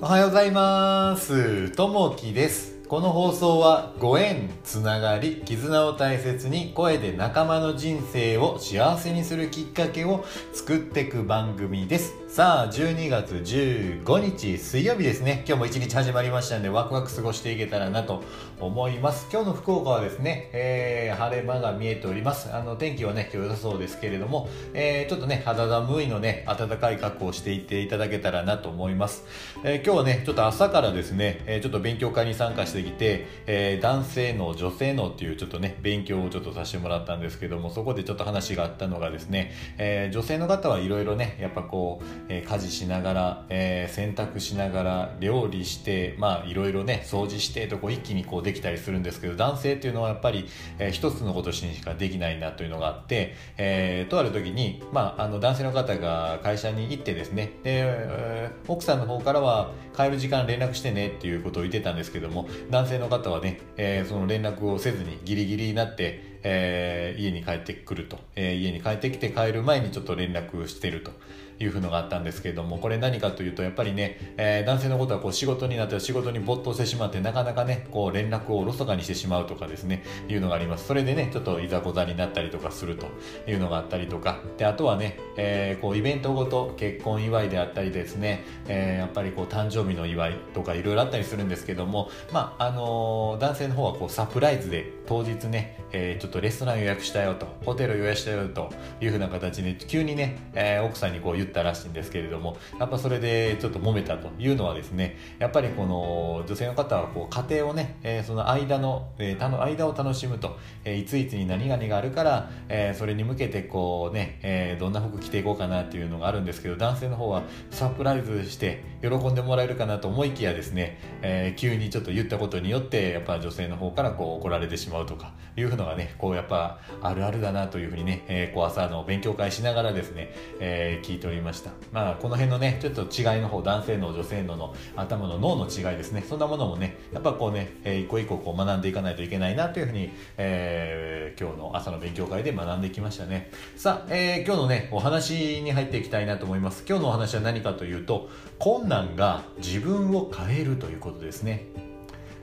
[0.00, 1.70] おはようございます。
[1.70, 2.77] ともきです。
[2.88, 10.24] この放送はご縁、つながり、絆を大切に声で仲間の人生を幸せにするきっかけを
[10.54, 12.14] 作っていく番組です。
[12.28, 15.44] さあ、12月15日水曜日ですね。
[15.46, 18.22] 今日も一日始まりましたのでワクワク過ごしていけたらなと
[18.58, 19.28] 思います。
[19.30, 22.54] 今日の福岡はですね、えー晴れ間が見えております。
[22.54, 29.26] あの、天気はね、今日良さそうですけれども、えーちょっとね、肌寒いのね、暖かい格好をしていっていただけたらなと思います。
[29.62, 50.46] えー今日はね、ちょっと朝からですね、えちょっと勉強会に参加してきて、えー男性の女性のっていうちょっとね、勉強をちょっとさせてもらったんですけども、そこでちょっと話があったのがですね、えー女性の方はいろいろね、やっぱこう、えー家事しながら、えー洗濯しながら、料理して、まあいろいろね、掃除してとこう一気にこうできたりするんですけど、男性っていうのはやっぱり、
[50.78, 71.12] えー一つのことしかできないなというのがあって、えーとある時に、まああの男性の方が会社に行ってですね、で、えー奥さんの方からは帰る時間連絡してねっていうことを言ってたんですけども、男性の方はね、えーその連絡をせずにギリギリになって、えー家に帰ってくると、えー家に帰ってきて帰る前にちょっと連絡してると。
[71.60, 80.86] いうふうのがあったんですけれどもこれ何かというとやっぱりね、えー男性のことはこう仕事になって仕事に没頭してしまってなかなかねこう連絡をおろそかにしてしまうとかですねいうのがあります。
[80.86, 83.06] それでねちょっといざこざになったりとかすると
[83.50, 84.40] いうのがあったりとか。
[84.56, 98.70] であとはね、えーこうイベントごと結婚祝いであったりですね、えーやっぱりこう誕生日の祝いとかいろいろあったりするんですけどもまああのー男性の方はこうサプライズで当日ね、えーちょっとレストラン予約したよとホテル予約したよと
[99.00, 131.37] いうふうな形で急にね、えー奥さんにこう言ったらしいんですけれどもやっぱそれでちょっと揉めたというのはですねやっぱりこの女性の方はこう家庭をね、えーその間の、えー間を楽しむと、えーいついつに何々があるから、えーそれに向けてこうね、えどんな服着ていこうかなっていうのがあるんですけど男性の方はサプライズして喜んでもらえるかなと思いきやですね、え急にちょっと言ったことによってやっぱ女性の方からこう怒られてしまうとかいうのがねこうやっぱあるあるだなというふうにね、えーこう朝の勉強会しながらですね、え聞いております。
[131.40, 131.70] ました。
[131.92, 136.24] まあこの辺のねちょっと違いの方男性の女性のの頭の脳の違いですね。
[136.28, 143.50] そんなものもねやっぱこうね、えー一個一個こう学んでいかないといけないなというふうに、えー今日の朝の勉強会で学んできましたね。
[143.76, 146.84] さあ、えー今日のねお話に入っていきたいなと思います。
[146.88, 148.28] 今日のお話は何かというと
[148.58, 151.66] 困難が自分を変えるということですね。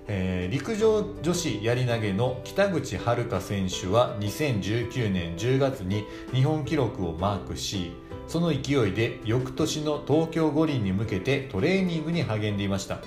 [0.08, 7.92] えー陸上女子やり投げの北口榛花選手は2019年10月に日本記録をマークし
[8.28, 13.00] その勢いで翌年の東京五輪に向けてトレーニングに励んでいました。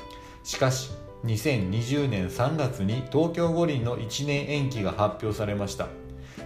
[0.45, 0.91] しかし
[1.25, 5.89] 2020年3月に東京五輪の1年延期が発表されました。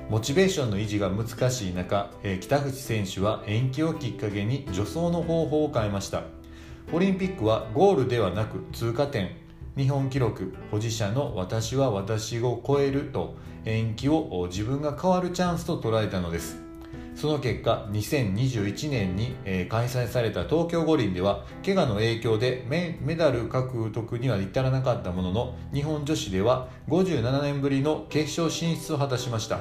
[0.09, 6.25] モチベーションの維持が難しい中、え北口選手は延期をきっかけに助走の方法を変えました。
[6.93, 9.31] オリンピックはゴールではなく通過点。
[9.77, 16.62] 日本記録保持者の私は私を超えると延期を自分が変わるチャンスと捉えたのです。
[17.15, 19.37] その結果2021年に、
[19.69, 29.61] 開催された東京五輪では怪我の影響でメダル獲得には至らなかったものの日本女子では57年ぶりの決勝進出を果たしました。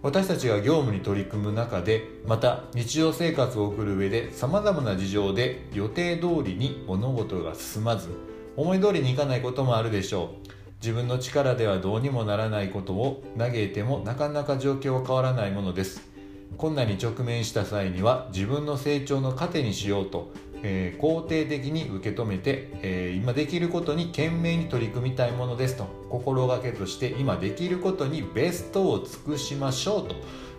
[0.00, 8.08] 私たちが業務に取り組む中でまた日常生活を送る上でさまざまな事情で予定通りに物事が進まず
[8.56, 10.48] 思い通りにいかないこともあるでしょう。
[10.80, 16.08] 自分の力ではどうにもならないことを嘆いてもなかなか状況は変わらないものです。
[16.56, 20.32] 困難に直面した際には自分の成長の糧にしようと、
[20.62, 25.86] えー肯定的に受け止めて、えー今できることに懸命に取り組みたいものですと。
[26.10, 30.14] 心がけとして今できることにベストを尽くしましょうと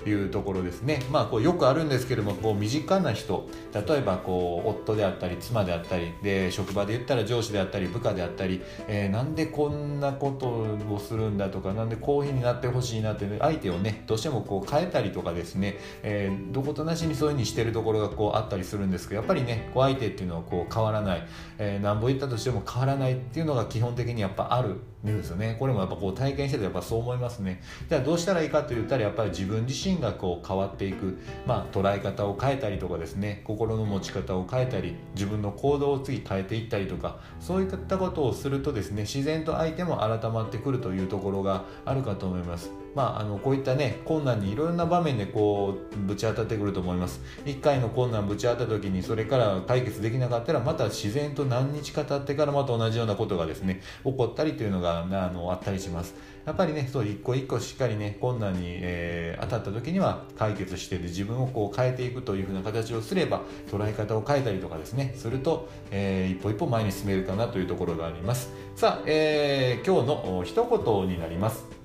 [0.07, 1.01] いうところですね。
[1.11, 10.47] まあこうよくあるんですけどもこう身近な人例えばこう夫であったり妻であったりで職場で言ったら上司であったり部下であったり、えーなんでこんなこと
[10.93, 21.27] をするんだとかなんでこういうふうになってほしいなって、相手をねどうしてもこう変えたりとかですね、えーどことなしにそういうふうにしてるところがこうあったりするんですけどやっぱりねこう相手っていうのはこう変わらない、
[21.57, 25.55] えー、なんぼ言ったとしても変わらないっていうのが基本的にやっぱあるんですよね。
[25.57, 27.61] これもやっぱこう体験しててやっぱそう思いますね。
[27.87, 31.17] じゃあどうしたらいいかと言ったらやっぱり自分自身がこう変わっていく。
[31.45, 33.41] まあ捉え方を変えたりとかですね。
[33.45, 42.78] 心の持ち方を変えたり自分の行動を次変えていったりとかそういったことをするとですね自然と相手も改まってくるというところがあるかと思います。
[42.95, 47.21] まあ、あのこういったね困難にいろんな場面でこうぶち当たってくると思います。
[47.45, 56.15] 1回の困難ぶち当たった時にそれから解決できなかったらまた自然と何日か経ってからまた同じようなことがですね起こったりというのがあのあったりします。
[56.45, 63.41] やっぱりねそう一個一個しっかりね困難に、えー、当たった時には解決してで自分をこう変えていくというふうな形をすれば
[63.71, 68.51] 捉え方を変えたりとかですねすると、えー、一歩一歩前に進めるかなというところがあります。
[68.75, 71.78] さあ、えー、今日の一言になります。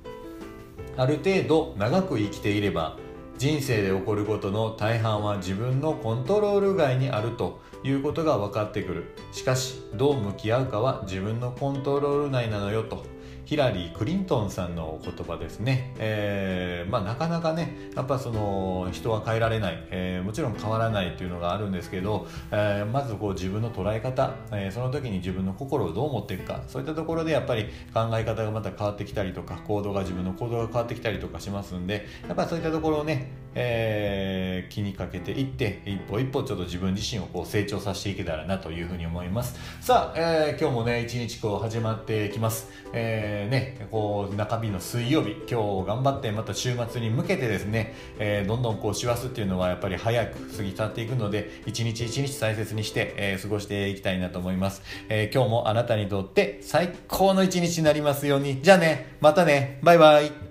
[0.97, 2.97] ある程度長く生きていれば
[3.37, 9.17] 人生で起こることの大半は自分のコントロール外にあるということが分かってくる。
[9.33, 13.14] しかしどう向き合うかは自分のコントロール内なのよと。
[13.45, 26.63] ヒラリー・クリントンさんの言葉ですね、えー、まあ、なかなかねやっぱその人は変えられない、えー、もちろん変わらないというのがあるんですけど、えー、まずこう自分の捉え方、えその時に自分の心をどう持っていくか。
[26.69, 39.59] そういったところでやっぱり考え方がまた変わってきたりとか行動が自分の行動が変わってきたりとかしますんでやっぱそういったところをね、え気にかけていって一歩一歩ちょっと自分自身をこう成長させていけたらなというふうに思います。
[39.81, 58.63] さあ、え今日もね一日こう始まってきます、えー、ね、こう中日の水曜日今日頑張ってまた週末に向けてですね、えー、どんどんこう師走っていうのはやっぱり早く過ぎ去っていくので一日一日大切にして、えー、過ごしていきたいなと思います、え今日もあなたにとって最高の一日になりますように。
[58.63, 60.44] じゃあねまたねバイバイ。